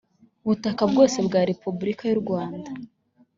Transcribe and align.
butaka 0.45 0.81
bwose 0.91 1.17
bwa 1.27 1.41
repubulika 1.49 2.03
y 2.07 2.13
u 2.15 2.19
rwanda 2.23 2.69